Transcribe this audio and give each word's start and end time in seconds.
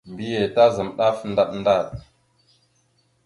Mbiyez 0.11 0.51
tazam 0.55 0.89
ɗaf 0.97 1.17
ndaɗ 1.31 1.49
ndaɗ. 1.59 1.85